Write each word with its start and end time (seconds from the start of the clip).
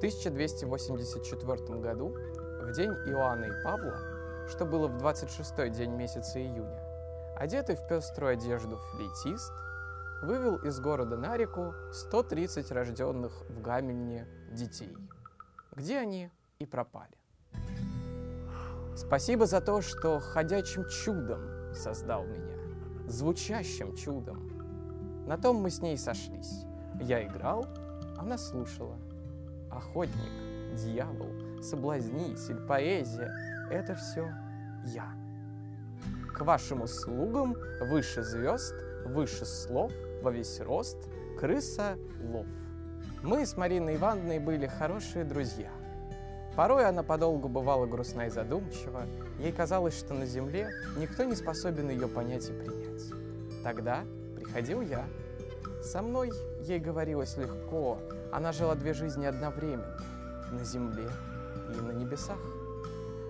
1284 0.00 1.78
году, 1.78 2.16
в 2.62 2.72
день 2.72 2.90
Иоанна 3.06 3.44
и 3.44 3.62
Павла, 3.62 3.98
что 4.48 4.64
было 4.64 4.88
в 4.88 4.96
26-й 4.96 5.68
день 5.68 5.90
месяца 5.90 6.40
июня, 6.40 6.82
одетый 7.36 7.76
в 7.76 7.86
пеструю 7.86 8.32
одежду 8.32 8.78
флейтист 8.78 9.52
вывел 10.22 10.56
из 10.56 10.80
города 10.80 11.18
на 11.18 11.36
реку 11.36 11.74
130 11.92 12.72
рожденных 12.72 13.42
в 13.50 13.60
Гамельне 13.60 14.26
детей, 14.52 14.96
где 15.76 15.98
они 15.98 16.30
и 16.58 16.64
пропали. 16.64 17.18
Спасибо 18.96 19.44
за 19.44 19.60
то, 19.60 19.82
что 19.82 20.18
ходячим 20.18 20.88
чудом 20.88 21.74
создал 21.74 22.24
меня, 22.24 22.56
звучащим 23.06 23.94
чудом. 23.96 25.26
На 25.26 25.36
том 25.36 25.56
мы 25.56 25.68
с 25.68 25.82
ней 25.82 25.98
сошлись. 25.98 26.64
Я 26.98 27.22
играл, 27.22 27.66
она 28.16 28.38
слушала. 28.38 28.96
Охотник, 29.70 30.74
дьявол, 30.74 31.62
соблазнитель, 31.62 32.66
поэзия— 32.66 33.32
это 33.70 33.94
все 33.94 34.28
я. 34.86 35.12
К 36.34 36.40
вашим 36.42 36.82
услугам 36.82 37.54
выше 37.80 38.22
звезд, 38.22 38.74
выше 39.04 39.44
слов, 39.44 39.92
во 40.22 40.30
весь 40.30 40.60
рост, 40.60 40.96
крыса 41.38 41.96
лов. 42.22 42.46
Мы 43.22 43.44
с 43.44 43.56
Мариной 43.56 43.96
Ивановной 43.96 44.38
были 44.38 44.66
хорошие 44.66 45.24
друзья. 45.24 45.70
Порой 46.56 46.86
она 46.86 47.02
подолгу 47.02 47.48
бывала 47.48 47.86
грустна 47.86 48.26
и 48.26 48.30
задумчива. 48.30 49.02
Ей 49.38 49.52
казалось, 49.52 49.98
что 49.98 50.14
на 50.14 50.26
земле 50.26 50.70
никто 50.96 51.24
не 51.24 51.36
способен 51.36 51.90
ее 51.90 52.08
понять 52.08 52.48
и 52.48 52.52
принять. 52.52 53.02
Тогда 53.62 54.04
приходил 54.36 54.80
я. 54.80 55.04
Со 55.82 56.02
мной 56.02 56.30
ей 56.60 56.78
говорилось 56.78 57.36
легко. 57.36 57.98
Она 58.32 58.52
жила 58.52 58.74
две 58.74 58.92
жизни 58.92 59.24
одновременно. 59.24 59.96
На 60.52 60.64
земле 60.64 61.08
и 61.74 61.80
на 61.80 61.92
небесах. 61.92 62.38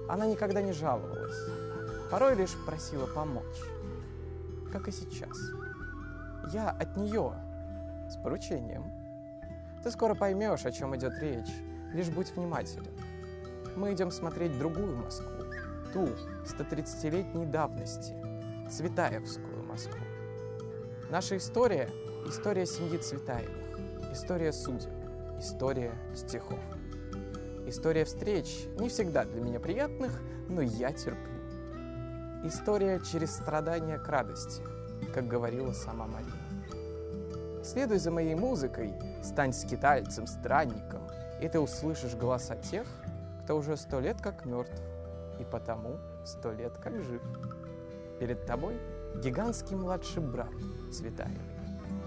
Она 0.09 0.27
никогда 0.27 0.61
не 0.61 0.73
жаловалась. 0.73 1.37
Порой 2.11 2.35
лишь 2.35 2.57
просила 2.67 3.07
помочь. 3.07 3.45
Как 4.73 4.89
и 4.89 4.93
сейчас. 4.93 5.37
Я 6.53 6.71
от 6.71 6.97
нее 6.97 7.35
с 8.11 8.17
поручением. 8.17 8.91
Ты 9.85 9.91
скоро 9.91 10.15
поймешь, 10.15 10.67
о 10.67 10.73
чем 10.73 10.97
идет 10.97 11.13
речь. 11.21 11.51
Лишь 11.93 12.09
будь 12.09 12.35
внимателен. 12.35 12.87
Мы 13.77 13.93
идем 13.95 14.11
смотреть 14.11 14.59
другую 14.59 14.97
Москву, 14.97 15.45
ту 15.93 16.09
130-летней 16.45 17.47
давности, 17.47 18.15
Цветаевскую 18.69 19.63
Москву. 19.63 20.05
Наша 21.09 21.37
история– 21.37 21.89
история 22.27 22.67
семьи 22.67 22.99
Цветаевых, 22.99 24.13
история 24.13 24.53
судеб, 24.53 24.91
история 25.39 25.93
стихов. 26.15 26.59
История 27.67 28.05
встреч 28.05 28.67
не 28.79 28.89
всегда 28.89 29.25
для 29.25 29.41
меня 29.41 29.61
приятных, 29.61 30.21
но 30.49 30.61
я 30.61 30.93
терплю. 30.93 31.41
История 32.45 33.01
через 33.01 33.35
страдания 33.35 33.99
к 33.99 34.09
радости, 34.09 34.63
как 35.15 35.29
говорила 35.29 35.73
сама 35.73 36.07
Марина. 36.07 37.63
Следуй 37.63 37.99
за 37.99 38.11
моей 38.11 38.35
музыкой, 38.35 38.95
стань 39.23 39.53
скитальцем, 39.53 40.27
странником, 40.27 41.03
и 41.41 41.49
ты 41.49 41.61
услышишь 41.61 42.15
голоса 42.15 42.57
тех, 42.57 42.87
кто 43.45 43.57
уже 43.57 43.77
сто 43.77 44.01
лет 44.01 44.21
как 44.21 44.45
мертв, 44.47 44.83
и 45.39 45.45
потому 45.45 45.99
сто 46.25 46.53
лет 46.53 46.77
как 46.79 47.03
жив. 47.03 47.23
Перед 48.19 48.47
тобой 48.47 48.79
гигантский 49.17 49.77
младший 49.77 50.23
брат 50.23 50.51
Цветаевой, 50.93 51.60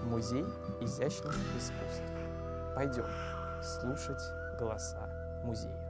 музей 0.04 0.44
изящных 0.80 1.34
искусств. 1.56 2.02
Пойдем 2.74 3.06
слушать 3.62 4.22
голоса 4.58 5.08
музея. 5.42 5.83